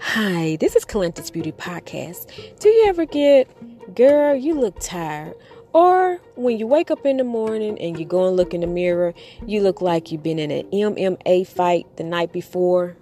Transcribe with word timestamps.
Hi, 0.00 0.56
this 0.60 0.76
is 0.76 0.84
Calentus 0.84 1.32
Beauty 1.32 1.50
Podcast. 1.50 2.30
Do 2.60 2.68
you 2.68 2.86
ever 2.86 3.04
get, 3.04 3.48
girl, 3.96 4.34
you 4.36 4.54
look 4.54 4.78
tired? 4.80 5.34
Or 5.72 6.20
when 6.36 6.56
you 6.56 6.68
wake 6.68 6.92
up 6.92 7.04
in 7.04 7.16
the 7.16 7.24
morning 7.24 7.76
and 7.80 7.98
you 7.98 8.04
go 8.04 8.28
and 8.28 8.36
look 8.36 8.54
in 8.54 8.60
the 8.60 8.68
mirror, 8.68 9.12
you 9.44 9.60
look 9.60 9.82
like 9.82 10.12
you've 10.12 10.22
been 10.22 10.38
in 10.38 10.52
an 10.52 10.70
MMA 10.70 11.46
fight 11.46 11.96
the 11.96 12.04
night 12.04 12.32
before? 12.32 12.96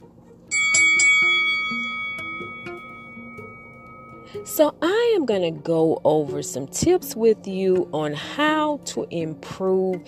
So, 4.46 4.76
I 4.80 5.12
am 5.16 5.26
going 5.26 5.42
to 5.42 5.50
go 5.50 6.00
over 6.04 6.40
some 6.40 6.68
tips 6.68 7.16
with 7.16 7.48
you 7.48 7.88
on 7.92 8.12
how 8.12 8.76
to 8.84 9.04
improve 9.10 10.00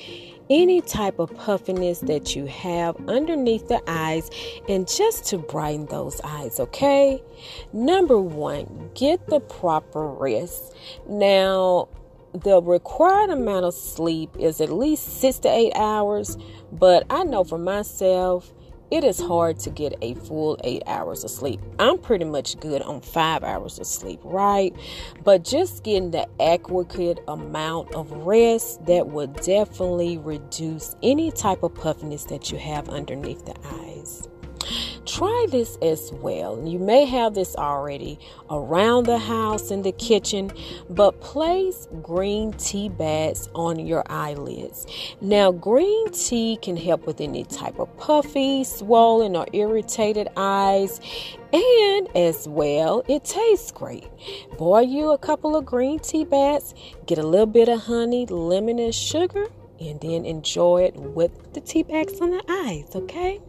any 0.49 0.81
type 0.81 1.19
of 1.19 1.37
puffiness 1.37 1.99
that 2.01 2.37
you 2.37 2.47
have 2.47 2.97
underneath 3.09 3.67
the 3.67 3.83
eyes 3.89 4.31
and 4.69 4.87
just 4.87 5.25
to 5.27 5.39
brighten 5.39 5.87
those 5.87 6.21
eyes, 6.23 6.61
okay? 6.61 7.21
Number 7.73 8.21
one, 8.21 8.91
get 8.95 9.27
the 9.27 9.41
proper 9.41 10.07
rest. 10.07 10.73
Now, 11.09 11.89
the 12.33 12.63
required 12.63 13.31
amount 13.31 13.65
of 13.65 13.75
sleep 13.75 14.31
is 14.39 14.61
at 14.61 14.71
least 14.71 15.21
six 15.21 15.41
to 15.41 15.49
eight 15.49 15.73
hours, 15.75 16.37
but 16.71 17.05
I 17.11 17.25
know 17.25 17.43
for 17.43 17.59
myself, 17.59 18.55
it 18.91 19.05
is 19.05 19.21
hard 19.21 19.59
to 19.61 19.71
get 19.71 19.95
a 20.03 20.15
full 20.15 20.59
eight 20.65 20.83
hours 20.87 21.25
of 21.25 21.31
sleep. 21.31 21.61
I'm 21.79 21.99
pretty 21.99 22.25
much 22.25 22.59
good 22.61 22.83
on 22.83 23.01
five 23.01 23.45
hours 23.45 23.79
of 23.79 23.87
sleep, 23.87 24.21
right? 24.25 24.75
But 25.25 25.45
just 25.45 25.85
getting 25.85 26.11
the 26.11 26.29
adequate 26.41 27.21
amount 27.29 27.95
of 27.95 28.11
rest 28.13 28.85
that 28.87 29.09
will 29.09 29.27
definitely 29.27 30.19
reduce 30.19 30.97
any 31.03 31.31
type 31.31 31.63
of 31.63 31.75
puffiness 31.75 32.25
that 32.25 32.51
you 32.51 32.59
have 32.59 32.89
underneath 32.89 33.45
the 33.45 33.55
eyes. 33.65 34.29
Try 35.09 35.47
this 35.49 35.79
as 35.81 36.13
well. 36.13 36.63
You 36.69 36.79
may 36.79 37.07
have 37.07 37.33
this 37.33 37.57
already 37.57 38.19
around 38.51 39.07
the 39.07 39.17
house 39.17 39.71
in 39.71 39.81
the 39.81 39.93
kitchen, 39.93 40.53
but 40.91 41.19
place 41.23 41.89
green 42.03 42.53
tea 42.53 42.91
bags 42.91 43.49
on 43.55 43.79
your 43.79 44.03
eyelids. 44.11 44.87
Now, 45.23 45.51
green 45.51 46.11
tea 46.13 46.59
can 46.61 46.77
help 46.77 47.07
with 47.07 47.23
any 47.23 47.45
type 47.45 47.79
of 47.79 47.97
puffy, 47.97 48.65
swollen, 48.65 49.35
or 49.35 49.47
irritated 49.55 50.29
eyes. 50.37 51.01
And 51.55 52.15
as 52.15 52.47
well, 52.47 53.03
it 53.09 53.25
tastes 53.25 53.73
great. 53.73 54.07
Boil 54.59 54.83
you 54.83 55.13
a 55.13 55.19
couple 55.19 55.57
of 55.57 55.65
green 55.65 56.01
tea 56.01 56.27
bags, 56.27 56.75
get 57.07 57.17
a 57.17 57.27
little 57.27 57.47
bit 57.47 57.71
of 57.71 57.81
honey, 57.81 58.27
lemon, 58.27 58.79
and 58.79 58.95
sugar, 58.95 59.47
and 59.81 59.99
then 60.03 60.27
enjoy 60.27 60.83
it 60.83 60.97
with 60.97 61.55
the 61.55 61.63
tea 61.63 61.83
bags 61.83 62.21
on 62.21 62.31
the 62.31 62.45
eyes, 62.47 62.95
okay? 62.95 63.41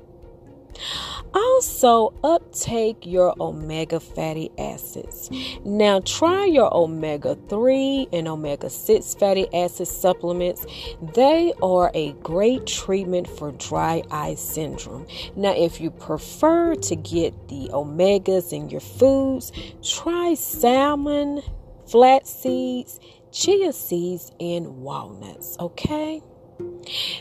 Also, 1.33 2.13
uptake 2.23 3.05
your 3.05 3.35
omega 3.39 3.99
fatty 3.99 4.49
acids. 4.57 5.29
Now, 5.63 5.99
try 5.99 6.45
your 6.45 6.73
omega 6.73 7.37
3 7.49 8.07
and 8.11 8.27
omega 8.27 8.69
6 8.69 9.15
fatty 9.15 9.47
acid 9.53 9.87
supplements. 9.87 10.65
They 11.13 11.53
are 11.61 11.91
a 11.93 12.13
great 12.23 12.65
treatment 12.65 13.27
for 13.27 13.51
dry 13.51 14.03
eye 14.09 14.35
syndrome. 14.35 15.05
Now, 15.35 15.53
if 15.55 15.79
you 15.79 15.91
prefer 15.91 16.75
to 16.75 16.95
get 16.95 17.49
the 17.49 17.69
omegas 17.73 18.53
in 18.53 18.69
your 18.69 18.81
foods, 18.81 19.51
try 19.83 20.33
salmon, 20.33 21.41
flax 21.85 22.29
seeds, 22.29 22.99
chia 23.31 23.71
seeds, 23.73 24.31
and 24.39 24.81
walnuts. 24.81 25.57
Okay? 25.59 26.21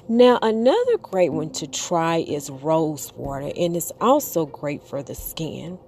Now, 0.09 0.39
another 0.43 0.99
great 0.99 1.33
one 1.33 1.51
to 1.51 1.67
try 1.67 2.19
is 2.19 2.51
rose 2.51 3.13
water, 3.17 3.51
and 3.57 3.77
it's 3.77 3.93
also 4.01 4.47
great 4.47 4.83
for 4.83 5.03
the 5.03 5.15
skin. 5.15 5.79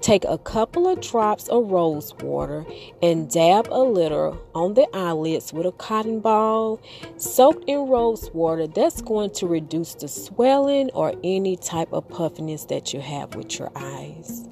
Take 0.00 0.24
a 0.26 0.36
couple 0.36 0.86
of 0.86 1.00
drops 1.00 1.48
of 1.48 1.70
rose 1.70 2.14
water 2.20 2.66
and 3.00 3.30
dab 3.30 3.68
a 3.70 3.80
little 3.80 4.38
on 4.54 4.74
the 4.74 4.86
eyelids 4.94 5.50
with 5.50 5.64
a 5.64 5.72
cotton 5.72 6.20
ball 6.20 6.78
soaked 7.16 7.64
in 7.66 7.88
rose 7.88 8.30
water. 8.34 8.66
That's 8.66 9.00
going 9.00 9.30
to 9.30 9.46
reduce 9.46 9.94
the 9.94 10.08
swelling 10.08 10.90
or 10.90 11.14
any 11.24 11.56
type 11.56 11.90
of 11.90 12.06
puffiness 12.10 12.64
that 12.66 12.92
you 12.92 13.00
have 13.00 13.34
with 13.34 13.58
your 13.58 13.72
eyes. 13.74 14.46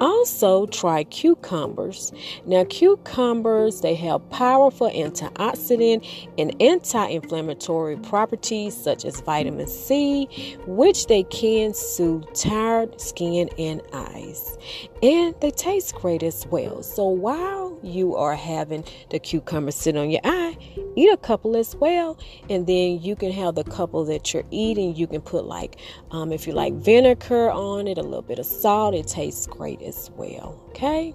Also, 0.00 0.66
try 0.66 1.04
cucumbers. 1.04 2.12
Now, 2.44 2.64
cucumbers 2.64 3.80
they 3.80 3.94
have 3.94 4.28
powerful 4.30 4.90
antioxidant 4.90 6.06
and 6.38 6.54
anti-inflammatory 6.60 7.96
properties 7.96 8.76
such 8.76 9.04
as 9.04 9.20
vitamin 9.20 9.66
C, 9.66 10.28
which 10.66 11.06
they 11.06 11.22
can 11.24 11.74
soothe 11.74 12.32
tired 12.34 13.00
skin 13.00 13.48
and 13.58 13.80
eyes. 13.92 14.58
And 15.02 15.34
they 15.40 15.50
taste 15.50 15.94
great 15.94 16.22
as 16.22 16.46
well. 16.46 16.82
So 16.82 17.06
while 17.06 17.65
you 17.86 18.16
are 18.16 18.34
having 18.34 18.84
the 19.10 19.18
cucumber 19.18 19.70
sit 19.70 19.96
on 19.96 20.10
your 20.10 20.20
eye, 20.24 20.56
eat 20.96 21.12
a 21.12 21.16
couple 21.16 21.56
as 21.56 21.76
well, 21.76 22.18
and 22.50 22.66
then 22.66 23.00
you 23.00 23.16
can 23.16 23.32
have 23.32 23.54
the 23.54 23.64
couple 23.64 24.04
that 24.06 24.34
you're 24.34 24.44
eating. 24.50 24.94
You 24.96 25.06
can 25.06 25.20
put 25.20 25.44
like, 25.44 25.76
um, 26.10 26.32
if 26.32 26.46
you 26.46 26.52
like 26.52 26.74
vinegar 26.74 27.50
on 27.50 27.86
it, 27.88 27.98
a 27.98 28.02
little 28.02 28.22
bit 28.22 28.38
of 28.38 28.46
salt. 28.46 28.94
It 28.94 29.06
tastes 29.06 29.46
great 29.46 29.82
as 29.82 30.10
well. 30.16 30.60
Okay. 30.70 31.14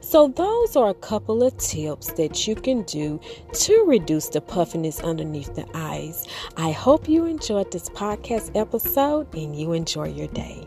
So, 0.00 0.28
those 0.28 0.74
are 0.74 0.88
a 0.88 0.94
couple 0.94 1.44
of 1.44 1.56
tips 1.56 2.12
that 2.14 2.46
you 2.46 2.56
can 2.56 2.82
do 2.82 3.20
to 3.52 3.84
reduce 3.84 4.28
the 4.28 4.40
puffiness 4.40 5.00
underneath 5.00 5.54
the 5.54 5.66
eyes. 5.74 6.26
I 6.56 6.72
hope 6.72 7.08
you 7.08 7.24
enjoyed 7.26 7.70
this 7.70 7.88
podcast 7.88 8.56
episode 8.56 9.32
and 9.34 9.54
you 9.54 9.72
enjoy 9.72 10.08
your 10.08 10.28
day. 10.28 10.66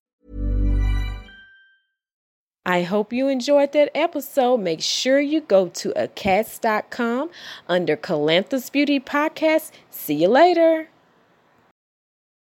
I 2.65 2.83
hope 2.83 3.11
you 3.11 3.27
enjoyed 3.27 3.71
that 3.73 3.89
episode. 3.95 4.57
Make 4.57 4.81
sure 4.81 5.19
you 5.19 5.41
go 5.41 5.69
to 5.69 5.89
acast.com 5.93 7.31
under 7.67 7.97
Calanthus 7.97 8.71
Beauty 8.71 8.99
Podcast. 8.99 9.71
See 9.89 10.13
you 10.13 10.27
later. 10.27 10.89